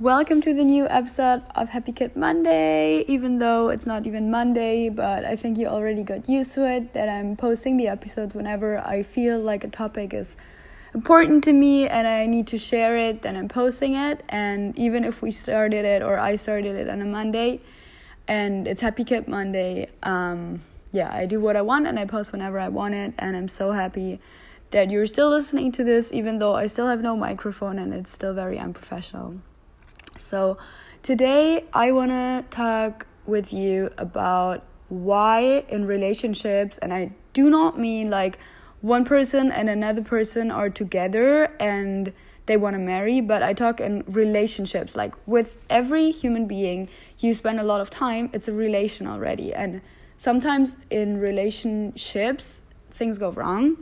[0.00, 3.04] Welcome to the new episode of Happy Kid Monday.
[3.06, 6.94] Even though it's not even Monday, but I think you already got used to it
[6.94, 10.36] that I'm posting the episodes whenever I feel like a topic is
[10.94, 14.24] important to me and I need to share it, then I'm posting it.
[14.28, 17.60] And even if we started it or I started it on a Monday
[18.26, 22.32] and it's Happy Kid Monday, um, yeah, I do what I want and I post
[22.32, 23.14] whenever I want it.
[23.16, 24.18] And I'm so happy
[24.72, 28.10] that you're still listening to this, even though I still have no microphone and it's
[28.10, 29.36] still very unprofessional.
[30.24, 30.56] So,
[31.02, 37.78] today I want to talk with you about why in relationships, and I do not
[37.78, 38.38] mean like
[38.80, 42.12] one person and another person are together and
[42.46, 44.96] they want to marry, but I talk in relationships.
[44.96, 46.88] Like with every human being,
[47.18, 49.52] you spend a lot of time, it's a relation already.
[49.52, 49.82] And
[50.16, 53.76] sometimes in relationships, things go wrong,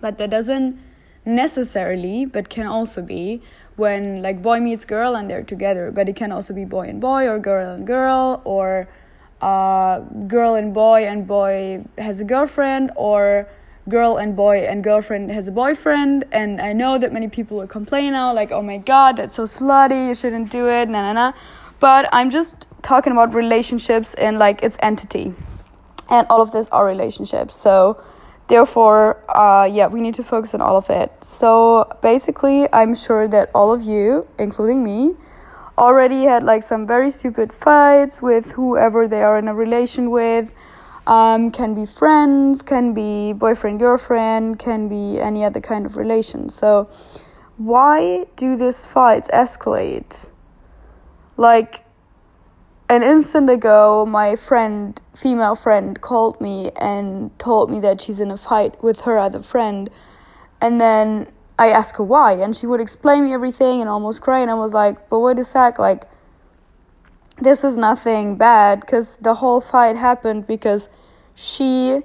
[0.00, 0.80] but that doesn't
[1.26, 3.42] necessarily, but can also be
[3.78, 7.00] when like boy meets girl and they're together, but it can also be boy and
[7.00, 8.88] boy or girl and girl or
[9.40, 13.48] uh, girl and boy and boy has a girlfriend or
[13.88, 16.24] girl and boy and girlfriend has a boyfriend.
[16.32, 19.44] And i know that many people will complain now like oh my god that's so
[19.44, 21.32] slutty you shouldn't do it na na na.
[21.80, 25.34] But i'm just talking about relationships and like its entity.
[26.10, 27.54] And all of this are relationships.
[27.54, 28.02] So
[28.48, 33.28] therefore uh, yeah we need to focus on all of it so basically i'm sure
[33.28, 35.14] that all of you including me
[35.76, 40.52] already had like some very stupid fights with whoever they are in a relation with
[41.08, 46.50] um, can be friends, can be boyfriend, girlfriend, can be any other kind of relation.
[46.50, 46.90] So,
[47.56, 50.30] why do these fights escalate?
[51.36, 51.84] Like,
[52.88, 58.30] an instant ago, my friend, female friend, called me and told me that she's in
[58.30, 59.90] a fight with her other friend.
[60.60, 64.40] And then I asked her why, and she would explain me everything and almost cry.
[64.40, 66.04] And I was like, but wait a sec, like,
[67.40, 70.88] this is nothing bad because the whole fight happened because
[71.34, 72.00] she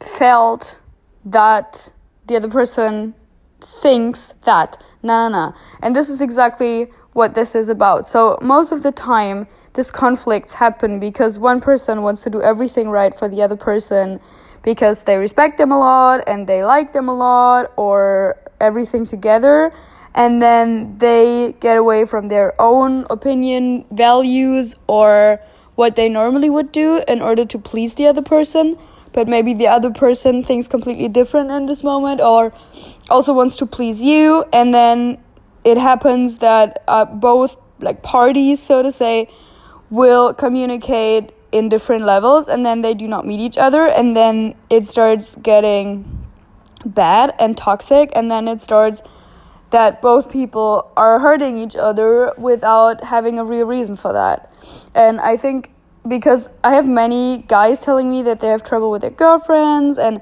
[0.00, 0.78] felt
[1.24, 1.90] that
[2.26, 3.14] the other person
[3.60, 8.82] thinks that nah nah and this is exactly what this is about so most of
[8.82, 13.42] the time this conflicts happen because one person wants to do everything right for the
[13.42, 14.20] other person
[14.62, 19.72] because they respect them a lot and they like them a lot or everything together.
[20.14, 25.40] And then they get away from their own opinion values or
[25.76, 28.76] what they normally would do in order to please the other person.
[29.12, 32.52] But maybe the other person thinks completely different in this moment or
[33.08, 34.44] also wants to please you.
[34.52, 35.18] And then
[35.64, 39.28] it happens that uh, both like parties so to say
[39.90, 44.54] will communicate in different levels and then they do not meet each other and then
[44.70, 46.28] it starts getting
[46.84, 49.02] bad and toxic and then it starts
[49.70, 54.52] that both people are hurting each other without having a real reason for that.
[54.94, 55.70] And I think
[56.06, 60.20] because I have many guys telling me that they have trouble with their girlfriends and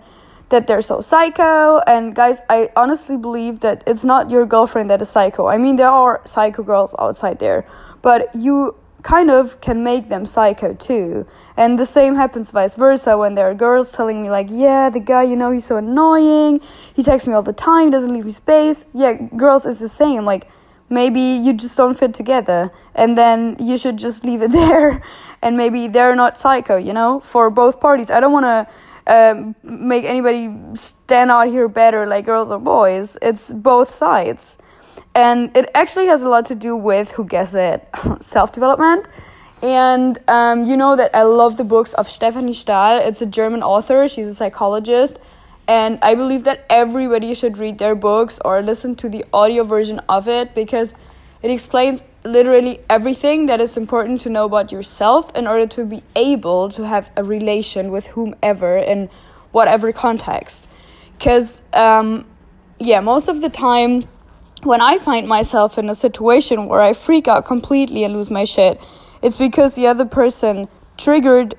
[0.51, 1.79] that they're so psycho.
[1.87, 5.47] And guys, I honestly believe that it's not your girlfriend that is psycho.
[5.47, 7.67] I mean, there are psycho girls outside there,
[8.03, 11.27] but you kind of can make them psycho too.
[11.57, 15.01] And the same happens vice versa when there are girls telling me, like, yeah, the
[15.01, 16.61] guy, you know, he's so annoying.
[16.95, 18.87] He texts me all the time, doesn't leave me space.
[18.95, 20.25] Yeah, girls is the same.
[20.25, 20.49] Like,
[20.89, 22.71] maybe you just don't fit together.
[22.95, 25.03] And then you should just leave it there.
[25.43, 28.11] And maybe they're not psycho, you know, for both parties.
[28.11, 28.73] I don't want to.
[29.11, 33.17] Um, make anybody stand out here better like girls or boys.
[33.23, 34.59] It's both sides
[35.15, 37.87] and it actually has a lot to do with who guess it
[38.21, 39.07] self development
[39.63, 42.99] and um, you know that i love the books of stefanie stahl.
[42.99, 44.09] It's a german author.
[44.09, 45.19] She's a psychologist.
[45.67, 50.01] And i believe that everybody should read their books or listen to the audio version
[50.09, 50.95] of it because
[51.43, 56.03] it explains literally everything that is important to know about yourself in order to be
[56.17, 59.09] able to have a relation with whomever in
[59.53, 60.67] whatever context.
[61.17, 62.27] Because um,
[62.81, 64.03] yeah most of the time
[64.65, 68.45] when I find myself in a situation where I freak out completely and lose my
[68.45, 68.81] shit,
[69.23, 71.55] it's because the other person triggered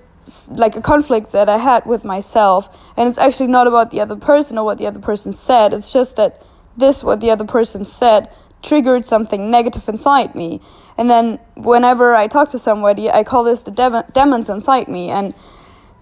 [0.51, 2.69] like a conflict that I had with myself.
[2.97, 5.74] And it's actually not about the other person or what the other person said.
[5.74, 6.41] It's just that
[6.77, 8.29] this, what the other person said,
[8.62, 10.62] triggered something negative inside me.
[10.97, 15.09] And then whenever I talk to somebody, I call this the demons inside me.
[15.09, 15.33] And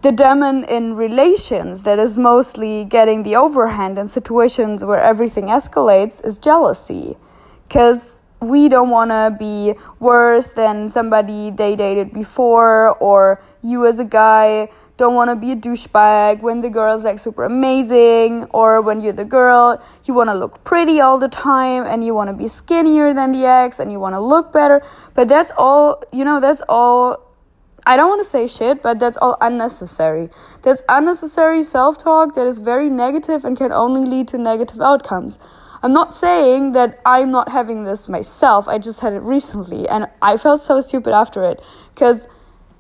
[0.01, 6.23] the demon in relations that is mostly getting the overhand in situations where everything escalates
[6.25, 7.17] is jealousy.
[7.67, 13.99] Because we don't want to be worse than somebody they dated before, or you as
[13.99, 18.81] a guy don't want to be a douchebag when the girl's like super amazing, or
[18.81, 22.29] when you're the girl, you want to look pretty all the time and you want
[22.29, 24.83] to be skinnier than the ex and you want to look better.
[25.13, 27.26] But that's all, you know, that's all.
[27.87, 30.29] I don't want to say shit, but that's all unnecessary.
[30.61, 35.39] That's unnecessary self talk that is very negative and can only lead to negative outcomes.
[35.81, 38.67] I'm not saying that I'm not having this myself.
[38.67, 41.61] I just had it recently and I felt so stupid after it
[41.93, 42.27] because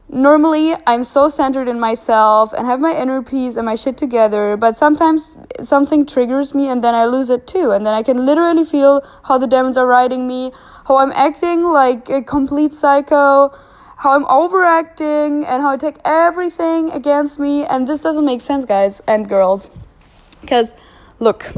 [0.09, 4.57] normally I'm so centered in myself and have my inner peace and my shit together,
[4.57, 7.71] but sometimes something triggers me and then I lose it too.
[7.71, 10.51] And then I can literally feel how the demons are riding me,
[10.85, 13.53] how I'm acting like a complete psycho,
[13.97, 17.65] how I'm overacting, and how I take everything against me.
[17.65, 19.69] And this doesn't make sense, guys and girls.
[20.41, 20.75] Because,
[21.19, 21.51] look,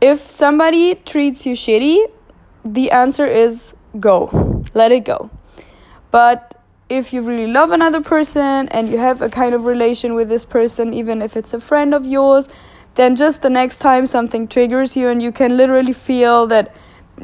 [0.00, 2.06] if somebody treats you shitty,
[2.64, 4.64] the answer is go.
[4.74, 5.30] Let it go.
[6.10, 10.28] But if you really love another person and you have a kind of relation with
[10.28, 12.48] this person, even if it's a friend of yours,
[12.96, 16.74] then just the next time something triggers you and you can literally feel that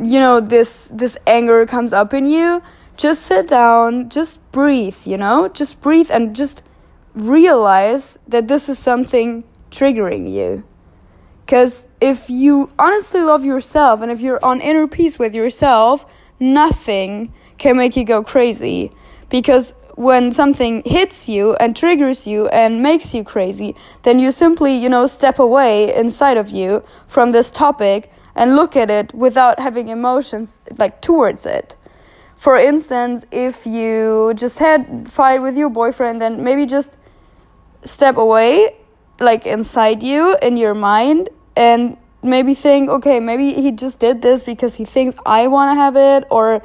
[0.01, 2.63] you know this this anger comes up in you,
[2.97, 5.49] just sit down, just breathe, you know?
[5.49, 6.63] Just breathe and just
[7.15, 10.65] realize that this is something triggering you.
[11.45, 16.05] Because if you honestly love yourself and if you're on inner peace with yourself,
[16.41, 18.91] nothing can make you go crazy.
[19.29, 24.77] Because when something hits you and triggers you and makes you crazy, then you simply,
[24.77, 29.59] you know, step away inside of you from this topic and look at it without
[29.59, 31.77] having emotions like towards it.
[32.37, 36.97] For instance, if you just had fight with your boyfriend, then maybe just
[37.83, 38.77] step away
[39.21, 44.43] like inside you in your mind and maybe think, okay, maybe he just did this
[44.43, 46.63] because he thinks I want to have it or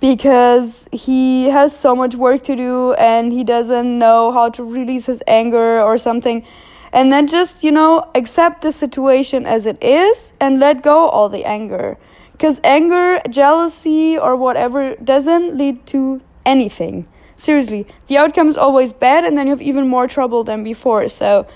[0.00, 5.06] because he has so much work to do and he doesn't know how to release
[5.06, 6.44] his anger or something.
[6.92, 11.28] And then just, you know, accept the situation as it is and let go all
[11.28, 11.96] the anger.
[12.36, 17.08] Because anger, jealousy, or whatever doesn't lead to anything.
[17.34, 21.08] Seriously, the outcome is always bad, and then you have even more trouble than before.
[21.08, 21.46] So,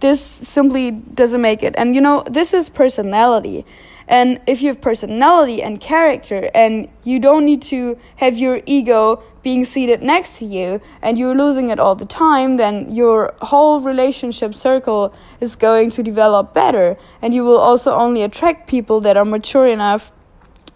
[0.00, 1.74] this simply doesn't make it.
[1.78, 3.64] And you know, this is personality.
[4.08, 9.22] And if you have personality and character, and you don't need to have your ego
[9.42, 13.80] being seated next to you, and you're losing it all the time, then your whole
[13.80, 16.96] relationship circle is going to develop better.
[17.20, 20.12] And you will also only attract people that are mature enough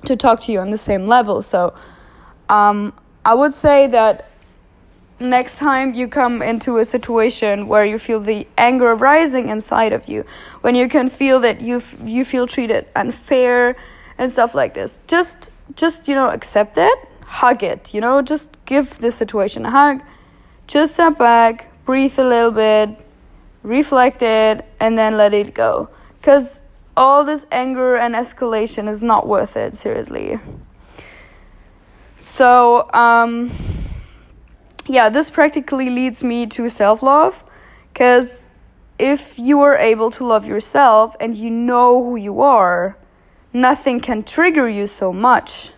[0.05, 1.43] to talk to you on the same level.
[1.43, 1.75] So,
[2.49, 2.93] um,
[3.25, 4.31] I would say that
[5.21, 10.09] next time you come into a situation where you feel the anger rising inside of
[10.09, 10.25] you,
[10.63, 13.77] when you can feel that you you feel treated unfair
[14.17, 18.49] and stuff like this, just just you know accept it, hug it, you know, just
[18.65, 20.01] give the situation a hug,
[20.67, 22.89] just step back, breathe a little bit,
[23.63, 25.89] reflect it, and then let it go,
[26.19, 26.61] because
[27.01, 29.75] all this anger and escalation is not worth it.
[29.75, 30.39] Seriously.
[32.19, 33.51] So um
[34.87, 37.45] yeah, this practically leads me to self love
[37.93, 38.45] because
[38.99, 42.97] if you are able to love yourself and you know who you are,
[43.53, 45.71] nothing can trigger you so much.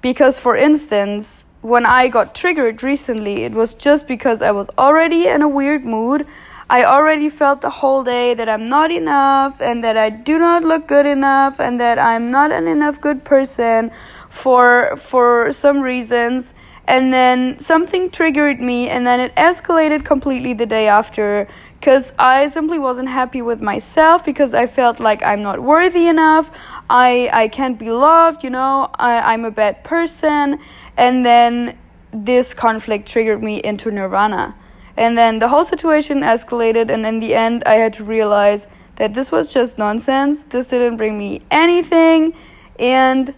[0.00, 5.26] Because, for instance, when I got triggered recently, it was just because I was already
[5.26, 6.26] in a weird mood.
[6.70, 10.64] I already felt the whole day that I'm not enough and that I do not
[10.64, 13.90] look good enough and that I'm not an enough good person
[14.28, 16.52] for for some reasons
[16.86, 21.48] and then something triggered me and then it escalated completely the day after
[21.78, 26.50] because I simply wasn't happy with myself because I felt like I'm not worthy enough.
[26.90, 28.90] I I can't be loved, you know.
[28.98, 30.58] I, I'm a bad person,
[30.96, 31.78] and then
[32.12, 34.56] this conflict triggered me into nirvana,
[34.98, 39.14] and then the whole situation escalated, and in the end, I had to realize that
[39.14, 40.42] this was just nonsense.
[40.42, 42.34] This didn't bring me anything,
[42.78, 43.32] and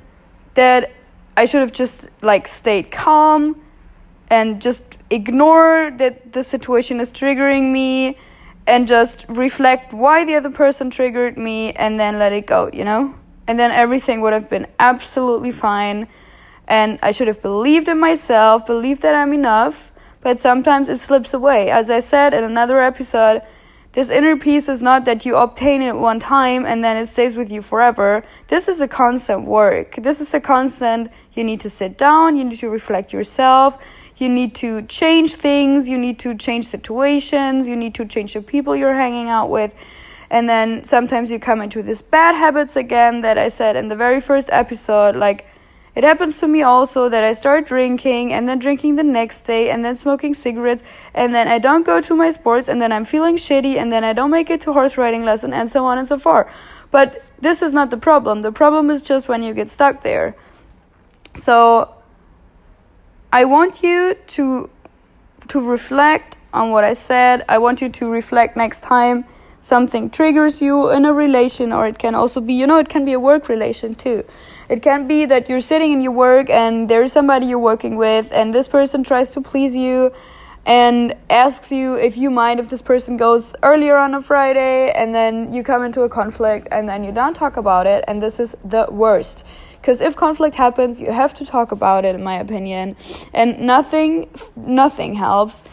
[0.55, 0.90] that
[1.37, 3.61] I should have just like stayed calm
[4.29, 8.17] and just ignore that the situation is triggering me
[8.67, 12.85] and just reflect why the other person triggered me and then let it go, you
[12.85, 13.14] know?
[13.47, 16.07] And then everything would have been absolutely fine.
[16.69, 21.33] And I should have believed in myself, believed that I'm enough, but sometimes it slips
[21.33, 21.71] away.
[21.71, 23.43] As I said in another episode,
[23.93, 27.35] this inner peace is not that you obtain it one time and then it stays
[27.35, 28.25] with you forever.
[28.47, 29.97] This is a constant work.
[29.97, 33.77] This is a constant, you need to sit down, you need to reflect yourself,
[34.17, 38.43] you need to change things, you need to change situations, you need to change the
[38.43, 39.75] people you're hanging out with.
[40.31, 43.97] And then sometimes you come into these bad habits again that I said in the
[43.97, 45.17] very first episode.
[45.17, 45.50] Like,
[45.95, 49.71] It happens to me also that I start drinking and then drinking the next day
[49.71, 50.83] and then smoking cigarettes
[51.15, 54.05] and then I don't go to my sports and then I'm feeling shitty and then
[54.05, 56.47] I don't make it to horse riding lesson and so on and so forth.
[56.93, 58.43] But this is not the problem.
[58.43, 60.37] The problem is just when you get stuck there.
[61.35, 61.93] So
[63.33, 64.71] I want you to
[65.49, 67.45] to reflect on what I said.
[67.49, 69.25] I want you to reflect next time
[69.61, 73.05] something triggers you in a relation or it can also be you know it can
[73.05, 74.25] be a work relation too
[74.71, 78.33] it can be that you're sitting in your work and there's somebody you're working with,
[78.33, 80.12] and this person tries to please you
[80.65, 85.12] and asks you if you mind if this person goes earlier on a Friday, and
[85.12, 88.39] then you come into a conflict, and then you don't talk about it, and this
[88.39, 89.45] is the worst.
[89.81, 92.95] Because if conflict happens, you have to talk about it, in my opinion,
[93.35, 95.65] and nothing, nothing helps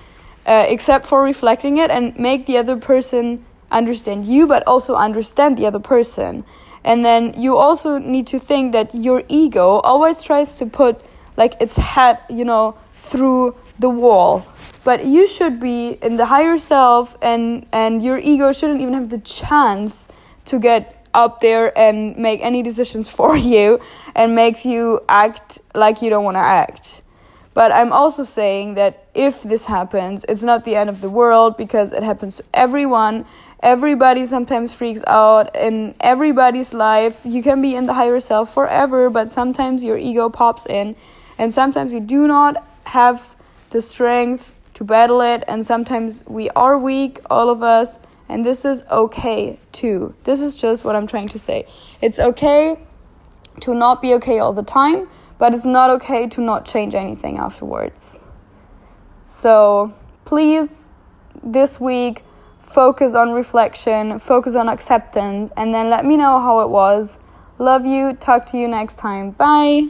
[0.48, 5.58] uh, except for reflecting it and make the other person understand you, but also understand
[5.58, 6.46] the other person.
[6.88, 11.02] And then you also need to think that your ego always tries to put
[11.36, 14.48] like its head, you know, through the wall.
[14.86, 19.10] But you should be in the higher self and and your ego shouldn't even have
[19.10, 20.08] the chance
[20.46, 23.82] to get up there and make any decisions for you
[24.16, 27.02] and make you act like you don't want to act.
[27.54, 31.58] But I'm also saying that if this happens, it's not the end of the world
[31.58, 33.26] because it happens to everyone
[33.62, 37.22] everybody sometimes freaks out in everybody's life.
[37.24, 40.96] You can be in the higher self forever, but sometimes your ego pops in,
[41.38, 43.36] and sometimes you do not have
[43.70, 48.00] the strength to battle it, and sometimes we are weak, all of us,
[48.30, 50.14] and this is okay too.
[50.24, 51.68] This is just what I'm trying to say.
[52.02, 52.78] It's okay
[53.62, 57.38] to not be okay all the time, but it's not okay to not change anything
[57.38, 58.20] afterwards.
[59.22, 59.94] So
[60.26, 60.84] please,
[61.44, 62.24] this week,
[62.68, 67.18] focus on reflection, focus on acceptance, and then let me know how it was.
[67.58, 68.14] Love you.
[68.14, 69.32] Talk to you next time.
[69.32, 69.88] Bye.